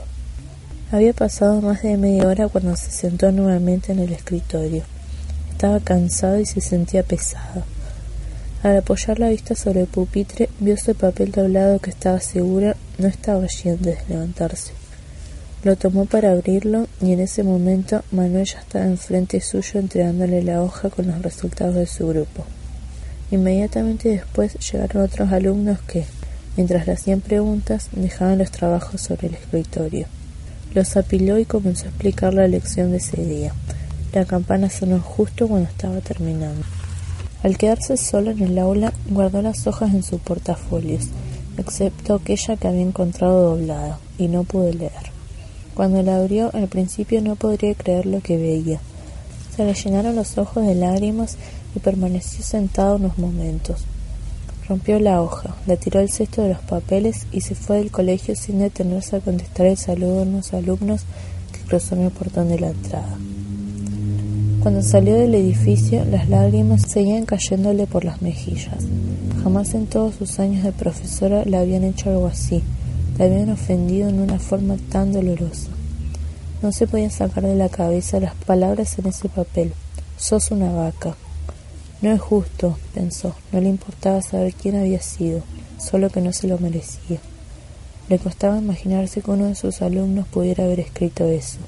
Había 0.91 1.13
pasado 1.13 1.61
más 1.61 1.83
de 1.83 1.97
media 1.97 2.25
hora 2.27 2.47
cuando 2.47 2.75
se 2.75 2.89
sentó 2.89 3.31
nuevamente 3.31 3.91
en 3.91 3.99
el 3.99 4.11
escritorio. 4.11 4.81
Estaba 5.51 5.79
cansado 5.79 6.39
y 6.39 6.47
se 6.47 6.61
sentía 6.61 7.03
pesado. 7.03 7.63
Al 8.63 8.77
apoyar 8.77 9.19
la 9.19 9.29
vista 9.29 9.53
sobre 9.53 9.81
el 9.81 9.87
pupitre, 9.87 10.49
vio 10.59 10.75
su 10.77 10.95
papel 10.95 11.31
doblado 11.31 11.77
que 11.77 11.91
estaba 11.91 12.19
segura 12.19 12.75
no 12.97 13.07
estaba 13.07 13.37
antes 13.37 13.81
de 13.81 13.99
levantarse. 14.09 14.71
Lo 15.63 15.75
tomó 15.75 16.05
para 16.05 16.31
abrirlo 16.31 16.87
y 17.01 17.13
en 17.13 17.19
ese 17.19 17.43
momento 17.43 18.03
Manuel 18.11 18.45
ya 18.45 18.57
estaba 18.57 18.85
enfrente 18.85 19.41
suyo 19.41 19.79
entregándole 19.79 20.41
la 20.41 20.63
hoja 20.63 20.89
con 20.89 21.05
los 21.05 21.21
resultados 21.21 21.75
de 21.75 21.85
su 21.85 22.07
grupo. 22.07 22.45
Inmediatamente 23.29 24.09
después 24.09 24.57
llegaron 24.71 25.03
otros 25.03 25.31
alumnos 25.31 25.81
que, 25.81 26.05
mientras 26.57 26.87
le 26.87 26.93
hacían 26.93 27.21
preguntas, 27.21 27.89
dejaban 27.91 28.39
los 28.39 28.49
trabajos 28.49 29.01
sobre 29.01 29.27
el 29.27 29.35
escritorio. 29.35 30.07
Los 30.73 30.95
apiló 30.97 31.39
y 31.39 31.45
comenzó 31.45 31.85
a 31.85 31.89
explicar 31.89 32.33
la 32.33 32.47
lección 32.47 32.91
de 32.91 32.97
ese 32.97 33.25
día. 33.25 33.53
La 34.13 34.25
campana 34.25 34.69
sonó 34.69 34.99
justo 34.99 35.47
cuando 35.47 35.67
estaba 35.67 35.99
terminando. 36.01 36.63
Al 37.41 37.57
quedarse 37.57 37.97
solo 37.97 38.31
en 38.31 38.41
el 38.41 38.59
aula, 38.59 38.93
guardó 39.09 39.41
las 39.41 39.65
hojas 39.65 39.93
en 39.93 40.03
su 40.03 40.19
portafolios, 40.19 41.05
excepto 41.57 42.15
aquella 42.15 42.57
que 42.57 42.67
había 42.67 42.81
encontrado 42.81 43.55
doblada, 43.55 43.99
y 44.17 44.27
no 44.27 44.43
pudo 44.43 44.71
leer. 44.71 45.11
Cuando 45.73 46.03
la 46.03 46.17
abrió, 46.17 46.51
al 46.53 46.67
principio 46.67 47.21
no 47.21 47.35
podría 47.35 47.73
creer 47.73 48.05
lo 48.05 48.21
que 48.21 48.37
veía. 48.37 48.79
Se 49.55 49.65
le 49.65 49.73
llenaron 49.73 50.15
los 50.15 50.37
ojos 50.37 50.65
de 50.67 50.75
lágrimas 50.75 51.37
y 51.75 51.79
permaneció 51.79 52.43
sentado 52.43 52.97
unos 52.97 53.17
momentos. 53.17 53.85
Rompió 54.69 54.99
la 54.99 55.19
hoja, 55.19 55.55
le 55.65 55.77
tiró 55.77 55.99
el 55.99 56.11
cesto 56.11 56.43
de 56.43 56.49
los 56.49 56.59
papeles 56.59 57.25
y 57.31 57.41
se 57.41 57.55
fue 57.55 57.77
del 57.77 57.89
colegio 57.89 58.35
sin 58.35 58.59
detenerse 58.59 59.15
a 59.15 59.19
contestar 59.19 59.65
el 59.65 59.77
saludo 59.77 60.17
de 60.17 60.29
unos 60.29 60.53
alumnos 60.53 61.05
que 61.51 61.67
cruzaron 61.67 62.05
el 62.05 62.11
portón 62.11 62.49
de 62.49 62.59
la 62.59 62.69
entrada. 62.69 63.17
Cuando 64.61 64.83
salió 64.83 65.15
del 65.15 65.33
edificio, 65.33 66.05
las 66.05 66.29
lágrimas 66.29 66.83
seguían 66.83 67.25
cayéndole 67.25 67.87
por 67.87 68.05
las 68.05 68.21
mejillas. 68.21 68.85
Jamás 69.41 69.73
en 69.73 69.87
todos 69.87 70.13
sus 70.13 70.37
años 70.39 70.63
de 70.63 70.71
profesora 70.71 71.45
le 71.45 71.57
habían 71.57 71.83
hecho 71.83 72.11
algo 72.11 72.27
así, 72.27 72.61
le 73.17 73.25
habían 73.25 73.49
ofendido 73.49 74.07
en 74.07 74.19
una 74.19 74.37
forma 74.37 74.75
tan 74.91 75.11
dolorosa. 75.11 75.69
No 76.61 76.71
se 76.71 76.85
podían 76.85 77.09
sacar 77.09 77.43
de 77.43 77.55
la 77.55 77.69
cabeza 77.69 78.19
las 78.19 78.35
palabras 78.35 78.99
en 78.99 79.07
ese 79.07 79.29
papel. 79.29 79.73
Sos 80.17 80.51
una 80.51 80.71
vaca. 80.71 81.15
No 82.01 82.11
es 82.11 82.21
justo, 82.21 82.77
pensó, 82.93 83.35
no 83.51 83.59
le 83.59 83.67
importaba 83.67 84.21
saber 84.21 84.53
quién 84.53 84.77
había 84.77 85.01
sido, 85.01 85.41
solo 85.77 86.09
que 86.09 86.21
no 86.21 86.31
se 86.31 86.47
lo 86.47 86.57
merecía. 86.57 87.19
Le 88.07 88.17
costaba 88.19 88.57
imaginarse 88.57 89.21
que 89.21 89.31
uno 89.31 89.47
de 89.47 89.55
sus 89.55 89.81
alumnos 89.81 90.25
pudiera 90.27 90.63
haber 90.63 90.79
escrito 90.79 91.25
eso. 91.25 91.59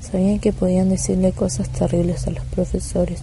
Sabían 0.00 0.38
que 0.38 0.52
podían 0.52 0.90
decirle 0.90 1.32
cosas 1.32 1.70
terribles 1.70 2.26
a 2.26 2.30
los 2.30 2.44
profesores, 2.44 3.20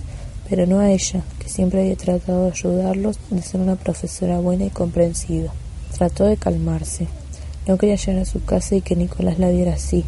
pero 0.50 0.66
no 0.66 0.80
a 0.80 0.92
ella, 0.92 1.24
que 1.40 1.48
siempre 1.48 1.82
había 1.82 1.96
tratado 1.96 2.46
de 2.46 2.52
ayudarlos, 2.52 3.20
de 3.30 3.42
ser 3.42 3.62
una 3.62 3.76
profesora 3.76 4.40
buena 4.40 4.66
y 4.66 4.70
comprensiva. 4.70 5.54
Trató 5.96 6.26
de 6.26 6.38
calmarse. 6.38 7.08
No 7.68 7.78
quería 7.78 7.96
llegar 7.96 8.24
a 8.24 8.26
su 8.26 8.44
casa 8.44 8.76
y 8.76 8.82
que 8.82 8.96
Nicolás 8.96 9.40
la 9.40 9.50
viera 9.50 9.74
así, 9.74 10.04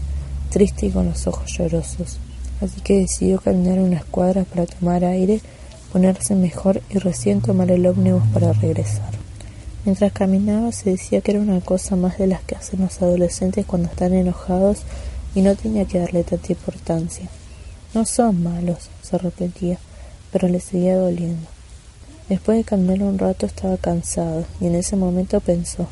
triste 0.49 0.87
y 0.87 0.91
con 0.91 1.05
los 1.05 1.27
ojos 1.27 1.51
llorosos. 1.57 2.17
Así 2.59 2.81
que 2.81 2.99
decidió 3.01 3.39
caminar 3.39 3.79
unas 3.79 4.03
cuadras 4.05 4.45
para 4.47 4.65
tomar 4.65 5.05
aire, 5.05 5.41
ponerse 5.91 6.35
mejor 6.35 6.81
y 6.89 6.97
recién 6.97 7.41
tomar 7.41 7.71
el 7.71 7.85
ómnibus 7.85 8.23
para 8.33 8.53
regresar. 8.53 9.11
Mientras 9.85 10.11
caminaba 10.11 10.71
se 10.71 10.91
decía 10.91 11.21
que 11.21 11.31
era 11.31 11.39
una 11.39 11.61
cosa 11.61 11.95
más 11.95 12.17
de 12.17 12.27
las 12.27 12.41
que 12.41 12.55
hacen 12.55 12.81
los 12.81 13.01
adolescentes 13.01 13.65
cuando 13.65 13.87
están 13.89 14.13
enojados 14.13 14.79
y 15.33 15.41
no 15.41 15.55
tenía 15.55 15.85
que 15.85 15.99
darle 15.99 16.23
tanta 16.23 16.51
importancia. 16.51 17.29
No 17.93 18.05
son 18.05 18.43
malos, 18.43 18.89
se 19.01 19.17
repetía, 19.17 19.77
pero 20.31 20.47
le 20.47 20.59
seguía 20.59 20.97
doliendo. 20.97 21.47
Después 22.27 22.57
de 22.57 22.63
caminar 22.65 23.01
un 23.03 23.17
rato 23.17 23.45
estaba 23.45 23.77
cansado 23.77 24.43
y 24.59 24.67
en 24.67 24.75
ese 24.75 24.97
momento 24.97 25.39
pensó, 25.39 25.87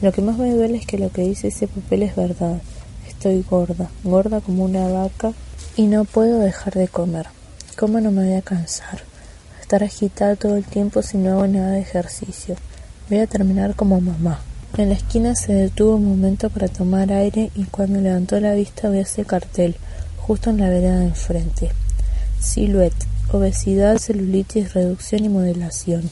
lo 0.00 0.12
que 0.12 0.22
más 0.22 0.38
me 0.38 0.50
duele 0.50 0.78
es 0.78 0.86
que 0.86 0.98
lo 0.98 1.10
que 1.10 1.22
dice 1.22 1.48
ese 1.48 1.68
papel 1.68 2.02
es 2.02 2.16
verdad. 2.16 2.60
Estoy 3.06 3.44
gorda, 3.48 3.90
gorda 4.02 4.40
como 4.40 4.64
una 4.64 4.88
vaca 4.88 5.34
y 5.76 5.86
no 5.86 6.04
puedo 6.04 6.38
dejar 6.40 6.74
de 6.74 6.88
comer. 6.88 7.26
¿Cómo 7.78 8.00
no 8.00 8.10
me 8.10 8.24
voy 8.24 8.34
a 8.34 8.42
cansar? 8.42 9.09
Estar 9.70 9.84
agitada 9.84 10.34
todo 10.34 10.56
el 10.56 10.64
tiempo 10.64 11.00
si 11.00 11.16
no 11.16 11.30
hago 11.30 11.46
nada 11.46 11.70
de 11.70 11.80
ejercicio. 11.82 12.56
Voy 13.08 13.20
a 13.20 13.28
terminar 13.28 13.76
como 13.76 14.00
mamá. 14.00 14.40
En 14.76 14.88
la 14.88 14.96
esquina 14.96 15.36
se 15.36 15.52
detuvo 15.52 15.94
un 15.94 16.06
momento 16.06 16.50
para 16.50 16.66
tomar 16.66 17.12
aire 17.12 17.52
y 17.54 17.66
cuando 17.66 18.00
levantó 18.00 18.40
la 18.40 18.54
vista 18.54 18.88
vio 18.90 19.02
ese 19.02 19.24
cartel, 19.24 19.76
justo 20.18 20.50
en 20.50 20.58
la 20.58 20.68
vereda 20.68 20.98
de 20.98 21.04
enfrente. 21.04 21.70
Silhouette, 22.40 23.06
obesidad, 23.30 23.98
celulitis, 23.98 24.74
reducción 24.74 25.24
y 25.24 25.28
modelación. 25.28 26.10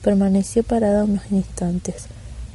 Permaneció 0.00 0.62
parada 0.62 1.02
unos 1.02 1.24
instantes. 1.32 2.06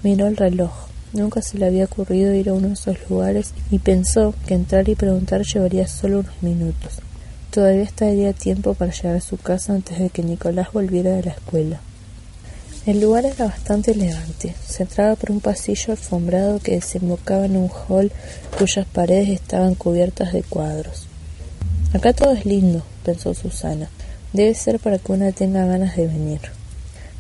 Miró 0.03 0.27
el 0.27 0.38
reloj. 0.38 0.72
Nunca 1.12 1.41
se 1.41 1.58
le 1.58 1.65
había 1.65 1.84
ocurrido 1.84 2.34
ir 2.34 2.48
a 2.48 2.53
uno 2.53 2.69
de 2.69 2.74
esos 2.75 2.96
lugares 3.10 3.53
y 3.72 3.79
pensó 3.79 4.34
que 4.48 4.53
entrar 4.53 4.88
y 4.88 4.96
preguntar 4.96 5.41
llevaría 5.41 5.86
solo 5.86 6.22
unos 6.22 6.41
minutos. 6.41 7.01
Todavía 7.51 7.84
estaría 7.84 8.34
tiempo 8.34 8.75
para 8.75 8.91
llegar 8.91 9.15
a 9.15 9.22
su 9.22 9.38
casa 9.38 9.74
antes 9.74 9.98
de 9.98 10.10
que 10.10 10.22
Nicolás 10.22 10.72
volviera 10.72 11.12
de 11.12 11.24
la 11.24 11.32
escuela. 11.32 11.79
El 12.86 13.01
lugar 13.01 13.25
era 13.25 13.46
bastante 13.46 13.91
elegante. 13.91 14.56
Se 14.65 14.84
entraba 14.84 15.15
por 15.15 15.32
un 15.32 15.41
pasillo 15.41 15.91
alfombrado 15.91 16.60
que 16.60 16.74
desembocaba 16.74 17.46
en 17.46 17.58
un 17.58 17.70
hall 17.70 18.12
cuyas 18.58 18.86
paredes 18.86 19.29
estaban 19.29 19.75
cubiertas 19.75 20.32
de 20.32 20.44
cuadros. 20.44 21.08
Acá 21.94 22.13
todo 22.13 22.34
es 22.34 22.46
lindo, 22.46 22.84
pensó 23.03 23.34
Susana. 23.34 23.89
Debe 24.32 24.53
ser 24.53 24.79
para 24.79 25.00
que 25.00 25.12
una 25.12 25.32
tenga 25.32 25.65
ganas 25.65 25.96
de 25.96 26.06
venir. 26.06 26.41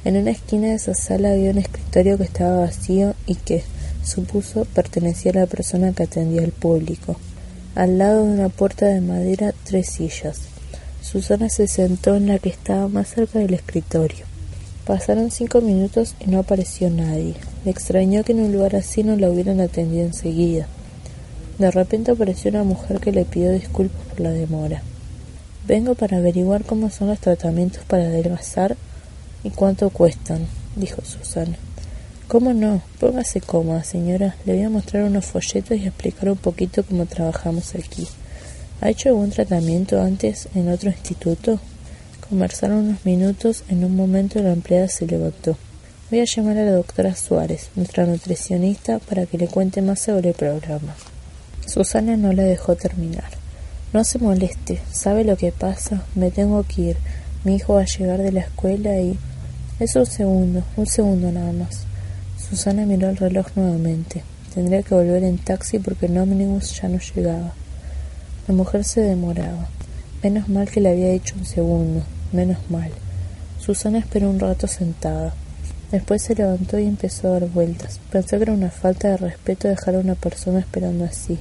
En 0.05 0.15
una 0.15 0.31
esquina 0.31 0.67
de 0.67 0.75
esa 0.75 0.93
sala 0.93 1.31
había 1.31 1.51
un 1.51 1.57
escritorio 1.57 2.17
que 2.17 2.23
estaba 2.23 2.59
vacío 2.59 3.15
y 3.25 3.35
que, 3.35 3.63
supuso, 4.03 4.65
pertenecía 4.65 5.31
a 5.31 5.39
la 5.39 5.45
persona 5.47 5.91
que 5.91 6.03
atendía 6.03 6.43
al 6.43 6.51
público. 6.51 7.17
Al 7.79 7.97
lado 7.97 8.25
de 8.25 8.33
una 8.33 8.49
puerta 8.49 8.87
de 8.87 8.99
madera, 8.99 9.53
tres 9.63 9.87
sillas. 9.87 10.41
Susana 11.01 11.47
se 11.47 11.65
sentó 11.65 12.13
en 12.13 12.27
la 12.27 12.37
que 12.37 12.49
estaba 12.49 12.89
más 12.89 13.07
cerca 13.07 13.39
del 13.39 13.53
escritorio. 13.53 14.25
Pasaron 14.85 15.31
cinco 15.31 15.61
minutos 15.61 16.13
y 16.19 16.29
no 16.29 16.39
apareció 16.39 16.89
nadie. 16.89 17.35
Le 17.63 17.71
extrañó 17.71 18.25
que 18.25 18.33
en 18.33 18.41
un 18.41 18.51
lugar 18.51 18.75
así 18.75 19.01
no 19.01 19.15
la 19.15 19.29
hubieran 19.29 19.61
atendido 19.61 20.03
enseguida. 20.03 20.67
De 21.57 21.71
repente 21.71 22.11
apareció 22.11 22.51
una 22.51 22.65
mujer 22.65 22.99
que 22.99 23.13
le 23.13 23.23
pidió 23.23 23.49
disculpas 23.53 24.01
por 24.09 24.19
la 24.19 24.31
demora. 24.31 24.83
Vengo 25.65 25.95
para 25.95 26.17
averiguar 26.17 26.65
cómo 26.65 26.89
son 26.89 27.07
los 27.07 27.19
tratamientos 27.19 27.85
para 27.85 28.03
adelgazar 28.03 28.75
y 29.41 29.51
cuánto 29.51 29.89
cuestan, 29.89 30.47
dijo 30.75 31.01
Susana. 31.05 31.55
¿Cómo 32.29 32.53
no? 32.53 32.83
Póngase 32.99 33.41
cómoda, 33.41 33.83
señora. 33.83 34.35
Le 34.45 34.53
voy 34.53 34.61
a 34.61 34.69
mostrar 34.69 35.05
unos 35.05 35.25
folletos 35.25 35.75
y 35.75 35.87
explicar 35.87 36.29
un 36.29 36.37
poquito 36.37 36.83
cómo 36.83 37.07
trabajamos 37.07 37.73
aquí. 37.73 38.07
¿Ha 38.81 38.91
hecho 38.91 39.09
algún 39.09 39.31
tratamiento 39.31 39.99
antes 39.99 40.47
en 40.53 40.69
otro 40.69 40.91
instituto? 40.91 41.59
Conversaron 42.29 42.85
unos 42.85 43.03
minutos, 43.03 43.63
en 43.67 43.83
un 43.83 43.95
momento 43.95 44.43
la 44.43 44.53
empleada 44.53 44.87
se 44.89 45.07
levantó. 45.07 45.57
Voy 46.11 46.19
a 46.19 46.25
llamar 46.25 46.59
a 46.59 46.65
la 46.65 46.71
doctora 46.73 47.15
Suárez, 47.15 47.71
nuestra 47.75 48.05
nutricionista, 48.05 48.99
para 48.99 49.25
que 49.25 49.39
le 49.39 49.47
cuente 49.47 49.81
más 49.81 49.99
sobre 49.99 50.29
el 50.29 50.35
programa. 50.35 50.95
Susana 51.65 52.15
no 52.15 52.31
la 52.31 52.43
dejó 52.43 52.75
terminar. 52.75 53.31
No 53.91 54.03
se 54.03 54.19
moleste, 54.19 54.81
¿sabe 54.91 55.23
lo 55.23 55.35
que 55.35 55.51
pasa? 55.51 56.03
Me 56.13 56.29
tengo 56.29 56.61
que 56.61 56.81
ir. 56.89 56.97
Mi 57.43 57.55
hijo 57.55 57.73
va 57.73 57.81
a 57.81 57.85
llegar 57.85 58.21
de 58.21 58.31
la 58.31 58.41
escuela 58.41 58.99
y... 58.99 59.17
Es 59.79 59.95
un 59.95 60.05
segundo, 60.05 60.61
un 60.77 60.85
segundo 60.85 61.31
nada 61.31 61.53
más. 61.53 61.88
Susana 62.49 62.85
miró 62.87 63.09
el 63.09 63.17
reloj 63.17 63.45
nuevamente. 63.55 64.23
Tendría 64.55 64.81
que 64.81 64.95
volver 64.95 65.23
en 65.23 65.37
taxi 65.37 65.77
porque 65.77 66.07
el 66.07 66.17
ómnibus 66.17 66.81
ya 66.81 66.89
no 66.89 66.97
llegaba. 66.97 67.53
La 68.47 68.55
mujer 68.55 68.83
se 68.83 69.01
demoraba. 69.01 69.69
Menos 70.23 70.49
mal 70.49 70.67
que 70.67 70.81
le 70.81 70.89
había 70.89 71.11
dicho 71.11 71.35
un 71.37 71.45
segundo. 71.45 72.03
Menos 72.31 72.57
mal. 72.71 72.89
Susana 73.59 73.99
esperó 73.99 74.31
un 74.31 74.39
rato 74.39 74.65
sentada. 74.65 75.35
Después 75.91 76.23
se 76.23 76.33
levantó 76.33 76.79
y 76.79 76.87
empezó 76.87 77.27
a 77.27 77.39
dar 77.39 77.49
vueltas. 77.49 77.99
Pensó 78.11 78.37
que 78.37 78.43
era 78.43 78.53
una 78.53 78.71
falta 78.71 79.09
de 79.09 79.17
respeto 79.17 79.67
dejar 79.67 79.95
a 79.95 79.99
una 79.99 80.15
persona 80.15 80.59
esperando 80.59 81.05
así. 81.05 81.37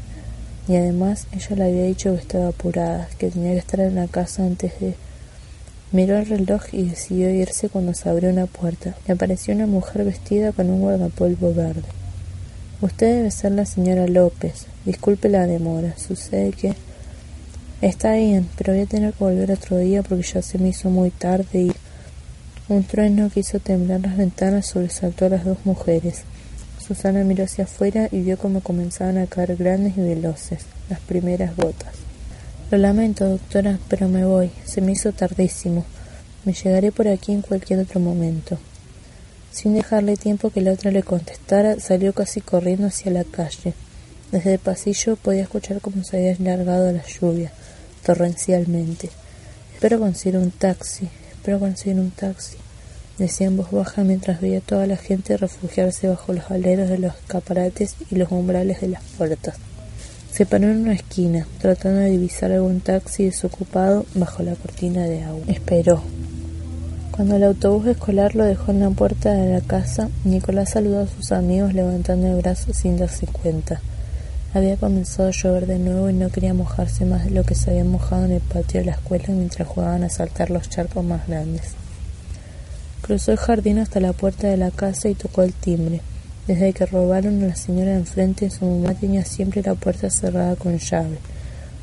Y 0.68 0.76
además 0.76 1.26
ella 1.32 1.56
le 1.56 1.64
había 1.64 1.84
dicho 1.84 2.12
que 2.12 2.20
estaba 2.20 2.48
apurada, 2.48 3.08
que 3.18 3.30
tenía 3.30 3.52
que 3.52 3.58
estar 3.58 3.80
en 3.80 3.94
la 3.94 4.08
casa 4.08 4.44
antes 4.44 4.78
de... 4.78 4.94
Miró 5.90 6.18
el 6.18 6.26
reloj 6.26 6.62
y 6.73 6.85
decidió 6.85 7.30
irse 7.30 7.71
cuando 7.71 7.95
se 7.95 8.11
abrió 8.11 8.28
una 8.28 8.45
puerta. 8.45 8.95
Le 9.07 9.14
apareció 9.14 9.54
una 9.54 9.66
mujer 9.66 10.04
vestida 10.04 10.52
con 10.52 10.68
un 10.68 10.83
guardapolvo 10.83 11.54
verde. 11.54 11.88
Usted 12.83 13.16
debe 13.16 13.30
ser 13.30 13.52
la 13.52 13.64
señora 13.64 14.07
López. 14.07 14.66
Disculpe 14.85 15.30
la 15.30 15.47
demora. 15.47 15.95
Sucede 15.97 16.52
que... 16.52 16.75
Está 17.80 18.14
bien, 18.14 18.49
pero 18.57 18.75
voy 18.75 18.83
a 18.83 18.87
tener 18.87 19.14
que 19.14 19.25
volver 19.25 19.50
otro 19.50 19.78
día 19.78 20.02
porque 20.02 20.25
ya 20.25 20.42
se 20.42 20.59
me 20.59 20.68
hizo 20.68 20.90
muy 20.90 21.11
tarde 21.11 21.62
y... 21.62 21.73
Un 22.68 22.85
trueno 22.85 23.30
que 23.30 23.40
hizo 23.40 23.59
temblar 23.59 24.00
las 24.00 24.18
ventanas 24.18 24.66
sobresaltó 24.66 25.25
a 25.25 25.30
las 25.30 25.45
dos 25.47 25.57
mujeres. 25.64 26.25
Susana 26.87 27.25
miró 27.25 27.45
hacia 27.45 27.64
afuera 27.64 28.09
y 28.12 28.21
vio 28.21 28.37
cómo 28.37 28.61
comenzaban 28.61 29.16
a 29.16 29.26
caer 29.26 29.57
grandes 29.57 29.97
y 29.97 30.02
veloces 30.02 30.66
las 30.90 31.00
primeras 31.00 31.57
gotas. 31.57 32.07
Lo 32.70 32.76
lamento, 32.76 33.26
doctora, 33.26 33.78
pero 33.88 34.08
me 34.08 34.26
voy. 34.26 34.50
Se 34.66 34.82
me 34.82 34.92
hizo 34.92 35.12
tardísimo. 35.12 35.87
Me 36.44 36.52
llegaré 36.52 36.92
por 36.92 37.08
aquí 37.08 37.32
en 37.32 37.40
cualquier 37.40 37.80
otro 37.80 37.98
momento. 37.98 38.58
Sin 39.50 39.72
dejarle 39.72 40.18
tiempo 40.18 40.50
que 40.50 40.60
la 40.60 40.72
otra 40.72 40.90
le 40.90 41.02
contestara, 41.02 41.80
salió 41.80 42.12
casi 42.12 42.42
corriendo 42.42 42.88
hacia 42.88 43.10
la 43.10 43.25
calle. 43.25 43.72
Desde 44.32 44.52
el 44.52 44.58
pasillo 44.58 45.16
podía 45.16 45.44
escuchar 45.44 45.80
cómo 45.80 46.04
se 46.04 46.18
había 46.18 46.37
largado 46.40 46.92
la 46.92 47.02
lluvia, 47.06 47.50
torrencialmente. 48.04 49.08
Espero 49.72 49.98
conseguir 49.98 50.38
un 50.38 50.50
taxi, 50.50 51.08
espero 51.32 51.58
conseguir 51.60 51.98
un 51.98 52.10
taxi, 52.10 52.58
decía 53.16 53.46
en 53.46 53.56
voz 53.56 53.70
baja 53.70 54.04
mientras 54.04 54.42
veía 54.42 54.58
a 54.58 54.60
toda 54.60 54.87
la 54.87 54.98
gente 54.98 55.38
refugiarse 55.38 56.08
bajo 56.08 56.34
los 56.34 56.50
aleros 56.50 56.90
de 56.90 56.98
los 56.98 57.14
escaparates 57.14 57.96
y 58.10 58.16
los 58.16 58.30
umbrales 58.30 58.82
de 58.82 58.88
las 58.88 59.02
puertas. 59.16 59.56
Se 60.32 60.47
paró 60.47 60.66
en 60.70 60.82
una 60.82 60.92
esquina, 60.92 61.47
tratando 61.61 62.00
de 62.00 62.11
divisar 62.11 62.52
algún 62.52 62.80
taxi 62.80 63.25
desocupado 63.25 64.06
bajo 64.14 64.42
la 64.42 64.54
cortina 64.54 65.04
de 65.04 65.25
agua. 65.25 65.42
Esperó. 65.49 66.02
Cuando 67.11 67.35
el 67.35 67.42
autobús 67.42 67.87
escolar 67.88 68.37
lo 68.37 68.44
dejó 68.44 68.70
en 68.70 68.78
la 68.78 68.90
puerta 68.90 69.32
de 69.32 69.52
la 69.52 69.61
casa, 69.61 70.08
Nicolás 70.25 70.70
saludó 70.70 71.00
a 71.00 71.08
sus 71.08 71.32
amigos 71.32 71.75
levantando 71.75 72.28
el 72.28 72.37
brazo 72.37 72.73
sin 72.73 72.97
darse 72.97 73.26
cuenta. 73.26 73.80
Había 74.54 74.76
comenzado 74.76 75.28
a 75.28 75.32
llover 75.32 75.66
de 75.66 75.78
nuevo 75.78 76.08
y 76.08 76.12
no 76.12 76.30
quería 76.30 76.54
mojarse 76.54 77.04
más 77.04 77.25
de 77.25 77.32
lo 77.32 77.42
que 77.42 77.56
se 77.56 77.70
había 77.70 77.85
mojado 77.85 78.25
en 78.25 78.32
el 78.32 78.40
patio 78.40 78.80
de 78.80 78.87
la 78.87 78.92
escuela 78.92 79.25
mientras 79.28 79.66
jugaban 79.66 80.04
a 80.04 80.11
saltar 80.11 80.50
los 80.50 80.68
charcos 80.70 81.04
más 81.04 81.26
grandes. 81.26 81.73
Cruzó 83.02 83.32
el 83.32 83.38
jardín 83.38 83.78
hasta 83.78 84.00
la 84.00 84.12
puerta 84.12 84.47
de 84.47 84.56
la 84.56 84.70
casa 84.70 85.08
y 85.08 85.14
tocó 85.14 85.42
el 85.42 85.52
timbre. 85.52 86.00
Desde 86.48 86.72
que 86.72 86.86
robaron 86.86 87.44
a 87.44 87.48
la 87.48 87.56
señora 87.56 87.90
de 87.90 87.98
enfrente, 87.98 88.48
su 88.48 88.64
mamá 88.64 88.94
tenía 88.94 89.22
siempre 89.22 89.60
la 89.62 89.74
puerta 89.74 90.08
cerrada 90.08 90.56
con 90.56 90.78
llave. 90.78 91.18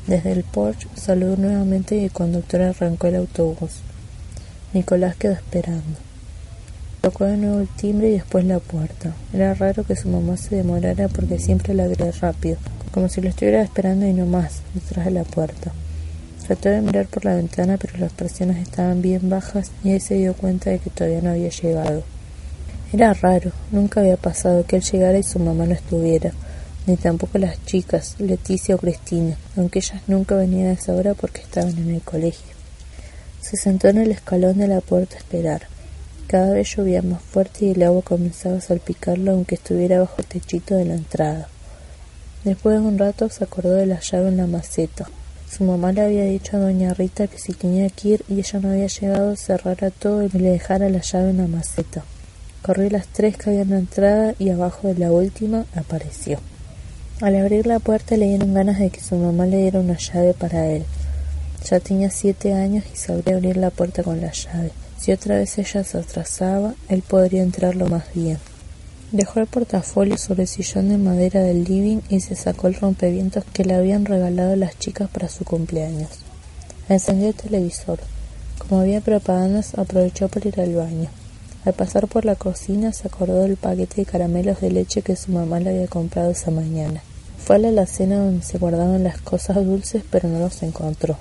Desde 0.08 0.32
el 0.32 0.42
porche 0.42 0.88
saludó 0.96 1.36
nuevamente 1.36 1.96
y 1.96 2.04
el 2.06 2.10
conductor 2.10 2.62
arrancó 2.62 3.06
el 3.06 3.14
autobús. 3.14 3.70
Nicolás 4.74 5.14
quedó 5.14 5.34
esperando. 5.34 6.00
Tocó 7.00 7.26
de 7.26 7.36
nuevo 7.36 7.60
el 7.60 7.68
timbre 7.68 8.08
y 8.08 8.12
después 8.14 8.44
la 8.44 8.58
puerta. 8.58 9.14
Era 9.32 9.54
raro 9.54 9.84
que 9.84 9.94
su 9.94 10.08
mamá 10.08 10.36
se 10.36 10.56
demorara 10.56 11.06
porque 11.06 11.38
siempre 11.38 11.72
la 11.72 11.84
abría 11.84 12.10
rápido, 12.10 12.56
como 12.90 13.08
si 13.08 13.20
lo 13.20 13.28
estuviera 13.28 13.62
esperando 13.62 14.04
y 14.04 14.14
no 14.14 14.26
más, 14.26 14.62
detrás 14.74 15.04
de 15.04 15.12
la 15.12 15.22
puerta. 15.22 15.70
Trató 16.44 16.70
de 16.70 16.80
mirar 16.80 17.06
por 17.06 17.24
la 17.24 17.36
ventana, 17.36 17.76
pero 17.76 17.98
las 17.98 18.12
persianas 18.12 18.56
estaban 18.56 19.00
bien 19.00 19.30
bajas 19.30 19.70
y 19.84 19.92
ahí 19.92 20.00
se 20.00 20.16
dio 20.16 20.34
cuenta 20.34 20.70
de 20.70 20.80
que 20.80 20.90
todavía 20.90 21.22
no 21.22 21.30
había 21.30 21.50
llegado. 21.50 22.15
Era 22.92 23.12
raro, 23.14 23.50
nunca 23.72 24.00
había 24.00 24.16
pasado 24.16 24.64
que 24.64 24.76
él 24.76 24.82
llegara 24.82 25.18
y 25.18 25.24
su 25.24 25.40
mamá 25.40 25.66
no 25.66 25.74
estuviera, 25.74 26.32
ni 26.86 26.96
tampoco 26.96 27.36
las 27.38 27.64
chicas, 27.64 28.14
Leticia 28.20 28.76
o 28.76 28.78
Cristina, 28.78 29.36
aunque 29.56 29.80
ellas 29.80 30.02
nunca 30.06 30.36
venían 30.36 30.68
a 30.68 30.72
esa 30.72 30.92
hora 30.92 31.14
porque 31.14 31.40
estaban 31.40 31.76
en 31.76 31.90
el 31.90 32.02
colegio. 32.02 32.54
Se 33.40 33.56
sentó 33.56 33.88
en 33.88 33.98
el 33.98 34.12
escalón 34.12 34.58
de 34.58 34.68
la 34.68 34.80
puerta 34.80 35.16
a 35.16 35.18
esperar. 35.18 35.62
Cada 36.28 36.52
vez 36.52 36.76
llovía 36.76 37.02
más 37.02 37.22
fuerte 37.22 37.66
y 37.66 37.70
el 37.72 37.82
agua 37.82 38.02
comenzaba 38.02 38.58
a 38.58 38.60
salpicarlo 38.60 39.32
aunque 39.32 39.56
estuviera 39.56 39.98
bajo 39.98 40.16
el 40.18 40.26
techito 40.26 40.76
de 40.76 40.84
la 40.84 40.94
entrada. 40.94 41.48
Después 42.44 42.80
de 42.80 42.86
un 42.86 42.98
rato 42.98 43.28
se 43.28 43.42
acordó 43.42 43.74
de 43.74 43.86
la 43.86 43.98
llave 43.98 44.28
en 44.28 44.36
la 44.36 44.46
maceta. 44.46 45.08
Su 45.50 45.64
mamá 45.64 45.90
le 45.90 46.02
había 46.02 46.24
dicho 46.24 46.56
a 46.56 46.60
doña 46.60 46.94
Rita 46.94 47.26
que 47.26 47.38
si 47.38 47.52
tenía 47.52 47.88
que 47.90 48.08
ir 48.10 48.24
y 48.28 48.38
ella 48.38 48.60
no 48.60 48.70
había 48.70 48.86
llegado 48.86 49.34
cerrara 49.34 49.90
todo 49.90 50.22
y 50.22 50.28
le 50.28 50.50
dejara 50.50 50.88
la 50.88 51.00
llave 51.00 51.30
en 51.30 51.38
la 51.38 51.46
maceta. 51.48 52.04
Corrió 52.66 52.90
las 52.90 53.06
tres 53.06 53.36
que 53.36 53.50
había 53.50 53.62
en 53.62 53.70
la 53.70 53.78
entrada 53.78 54.34
y 54.40 54.50
abajo 54.50 54.88
de 54.88 54.98
la 54.98 55.12
última 55.12 55.66
apareció. 55.76 56.40
Al 57.20 57.36
abrir 57.36 57.64
la 57.64 57.78
puerta 57.78 58.16
le 58.16 58.26
dieron 58.26 58.54
ganas 58.54 58.80
de 58.80 58.90
que 58.90 59.00
su 59.00 59.14
mamá 59.14 59.46
le 59.46 59.58
diera 59.58 59.78
una 59.78 59.96
llave 59.96 60.34
para 60.34 60.66
él. 60.66 60.84
Ya 61.64 61.78
tenía 61.78 62.10
siete 62.10 62.54
años 62.54 62.82
y 62.92 62.96
sabría 62.96 63.36
abrir 63.36 63.56
la 63.56 63.70
puerta 63.70 64.02
con 64.02 64.20
la 64.20 64.32
llave. 64.32 64.72
Si 64.98 65.12
otra 65.12 65.36
vez 65.36 65.56
ella 65.58 65.84
se 65.84 65.96
atrasaba, 65.96 66.74
él 66.88 67.02
podría 67.02 67.44
entrarlo 67.44 67.86
más 67.86 68.12
bien. 68.12 68.38
Dejó 69.12 69.38
el 69.38 69.46
portafolio 69.46 70.18
sobre 70.18 70.42
el 70.42 70.48
sillón 70.48 70.88
de 70.88 70.98
madera 70.98 71.42
del 71.42 71.62
living 71.62 72.00
y 72.08 72.18
se 72.18 72.34
sacó 72.34 72.66
el 72.66 72.74
rompevientos 72.74 73.44
que 73.52 73.64
le 73.64 73.74
habían 73.74 74.06
regalado 74.06 74.56
las 74.56 74.76
chicas 74.76 75.08
para 75.08 75.28
su 75.28 75.44
cumpleaños. 75.44 76.10
Encendió 76.88 77.28
el 77.28 77.34
televisor. 77.34 78.00
Como 78.58 78.80
había 78.80 79.00
propagandas, 79.00 79.78
aprovechó 79.78 80.26
para 80.26 80.48
ir 80.48 80.60
al 80.60 80.74
baño. 80.74 81.10
Al 81.66 81.74
pasar 81.74 82.06
por 82.06 82.24
la 82.24 82.36
cocina 82.36 82.92
se 82.92 83.08
acordó 83.08 83.42
del 83.42 83.56
paquete 83.56 83.96
de 83.96 84.06
caramelos 84.06 84.60
de 84.60 84.70
leche 84.70 85.02
que 85.02 85.16
su 85.16 85.32
mamá 85.32 85.58
le 85.58 85.70
había 85.70 85.88
comprado 85.88 86.30
esa 86.30 86.52
mañana. 86.52 87.02
Fue 87.44 87.56
a 87.56 87.58
la 87.58 87.68
alacena 87.70 88.18
donde 88.18 88.44
se 88.44 88.58
guardaban 88.58 89.02
las 89.02 89.20
cosas 89.20 89.56
dulces 89.56 90.04
pero 90.08 90.28
no 90.28 90.38
los 90.38 90.62
encontró. 90.62 91.16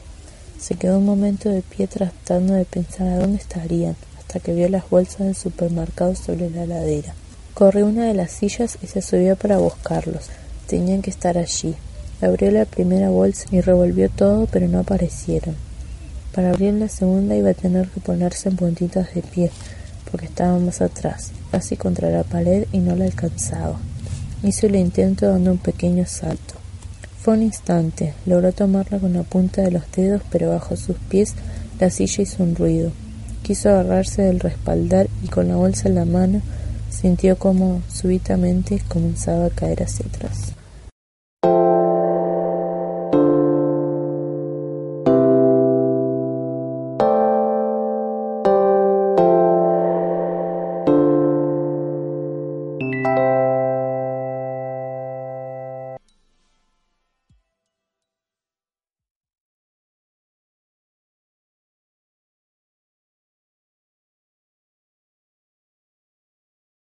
Se 0.60 0.76
quedó 0.76 1.00
un 1.00 1.06
momento 1.06 1.50
de 1.50 1.64
pie 1.64 1.88
tratando 1.88 2.54
de 2.54 2.66
pensar 2.66 3.08
a 3.08 3.18
dónde 3.18 3.40
estarían, 3.40 3.96
hasta 4.20 4.40
que 4.40 4.54
vio 4.54 4.70
las 4.70 4.88
bolsas 4.88 5.26
del 5.26 5.36
supermercado 5.36 6.14
sobre 6.14 6.52
la 6.52 6.68
ladera. 6.68 7.16
Corrió 7.56 7.88
una 7.88 8.06
de 8.06 8.14
las 8.14 8.30
sillas 8.30 8.78
y 8.84 8.86
se 8.86 9.02
subió 9.02 9.36
para 9.36 9.58
buscarlos. 9.58 10.28
Tenían 10.68 11.02
que 11.02 11.10
estar 11.10 11.40
allí. 11.40 11.74
Abrió 12.22 12.52
la 12.52 12.66
primera 12.66 13.10
bolsa 13.10 13.46
y 13.50 13.62
revolvió 13.62 14.10
todo, 14.10 14.46
pero 14.46 14.68
no 14.68 14.82
aparecieron. 14.82 15.56
Para 16.36 16.52
abrir 16.52 16.74
la 16.76 16.88
segunda 16.88 17.36
iba 17.36 17.50
a 17.50 17.56
tener 17.56 17.88
que 17.88 18.00
ponerse 18.00 18.50
en 18.50 18.58
puntitas 18.58 19.12
de 19.16 19.24
pie, 19.24 19.52
porque 20.16 20.28
estaba 20.28 20.58
más 20.60 20.80
atrás, 20.80 21.32
casi 21.52 21.76
contra 21.76 22.10
la 22.10 22.24
pared 22.24 22.68
y 22.72 22.78
no 22.78 22.96
la 22.96 23.04
alcanzaba. 23.04 23.78
Hizo 24.44 24.68
el 24.68 24.78
intento 24.78 25.28
dando 25.28 25.52
un 25.52 25.58
pequeño 25.58 26.06
salto. 26.06 26.54
Fue 27.20 27.34
un 27.34 27.44
instante, 27.44 28.14
logró 28.26 28.54
tomarla 28.54 28.98
con 29.00 29.12
la 29.12 29.24
punta 29.24 29.62
de 29.62 29.72
los 29.72 29.84
dedos, 29.92 30.22
pero 30.32 30.52
bajo 30.52 30.78
sus 30.78 30.96
pies 31.10 31.34
la 31.82 31.90
silla 31.90 32.24
hizo 32.24 32.44
un 32.44 32.56
ruido. 32.56 32.94
Quiso 33.44 33.68
agarrarse 33.68 34.22
del 34.22 34.40
respaldar 34.40 35.10
y 35.22 35.28
con 35.28 35.50
la 35.50 35.58
bolsa 35.58 35.90
en 35.90 35.96
la 35.96 36.06
mano 36.06 36.42
sintió 36.90 37.38
como 37.38 37.82
súbitamente 37.92 38.82
comenzaba 38.88 39.48
a 39.48 39.50
caer 39.50 39.84
hacia 39.84 40.06
atrás. 40.06 40.54